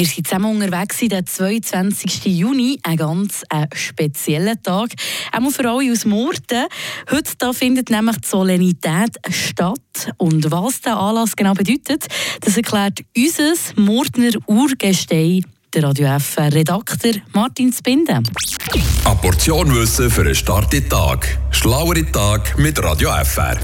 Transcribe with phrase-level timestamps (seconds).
[0.00, 2.24] Wir sind zusammen unterwegs den 22.
[2.24, 4.92] Juni, ein ganz äh, spezieller Tag.
[5.30, 6.64] Auch für alle aus Murten.
[7.10, 10.14] Heute da findet nämlich die Solenität statt.
[10.16, 12.06] Und was der Anlass genau bedeutet,
[12.40, 18.22] das erklärt unser Murtner Urgestein der Radio FR Redakteur Martin Spinde.
[19.04, 21.38] Eine Portion Wissen für einen starken Tag.
[21.50, 23.58] Schlauere Tag mit Radio FR.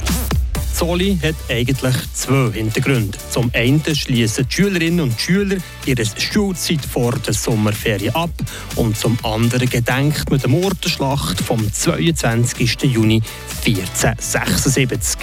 [0.79, 3.17] Soli hat eigentlich zwei Hintergründe.
[3.31, 5.57] Zum einen schließen die Schülerinnen und Schüler
[5.87, 8.29] ihre Schulzeit vor der Sommerferien ab
[8.75, 12.83] und zum anderen gedenkt man der Mordenschlacht vom 22.
[12.83, 13.23] Juni
[13.65, 15.17] 1476.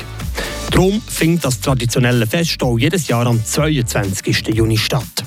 [0.72, 4.56] Darum findet das traditionelle Fest auch jedes Jahr am 22.
[4.56, 5.23] Juni statt.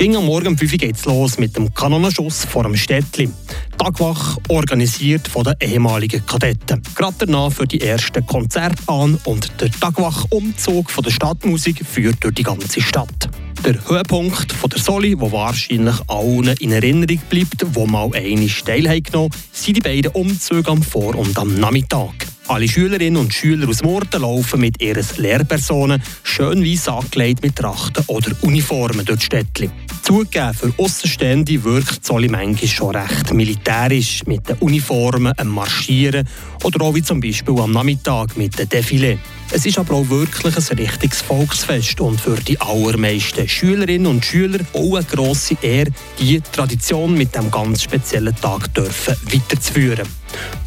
[0.00, 3.28] Ging am Morgen um 5 Uhr geht's los mit dem Kanonenschuss vor dem Städtli.
[3.76, 6.80] Tagwach organisiert von den ehemaligen Kadetten.
[6.94, 12.42] Gerade danach für die ersten Konzerte an und der Tagwach-Umzug der Stadtmusik führt durch die
[12.42, 13.28] ganze Stadt.
[13.62, 19.34] Der Höhepunkt von der Soli, wo wahrscheinlich allen in Erinnerung bleibt, wo mal eine teilgenommen
[19.52, 22.26] sind die beiden Umzüge am Vor- und am Nachmittag.
[22.50, 28.02] Alle Schülerinnen und Schüler aus Murten laufen mit ihren Lehrpersonen schön weiss angelegt mit Trachten
[28.08, 29.70] oder Uniformen durch die Städtchen.
[30.10, 36.26] Zugegeben, für Aussenstehende wirkt Zolli manchmal schon recht militärisch mit den Uniformen, am Marschieren
[36.64, 39.18] oder auch wie zum Beispiel am Nachmittag mit dem Defilé.
[39.52, 44.58] Es ist aber auch wirklich ein richtiges Volksfest und für die allermeisten Schülerinnen und Schüler
[44.72, 50.08] auch eine grosse Ehre, diese Tradition mit diesem ganz speziellen Tag dürfen weiterzuführen.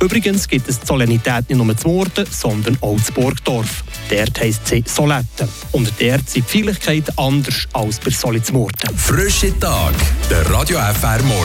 [0.01, 3.82] Übrigens gibt es die Solenität nicht nur zu Morden, sondern auch zu Burgdorf.
[4.09, 5.47] Dort heisst sie Solette.
[5.71, 8.97] Und dort sind die Feierlichkeiten anders als bei Solizmurten.
[8.97, 9.93] Frische Tag,
[10.29, 11.41] der Radio FR Morgen.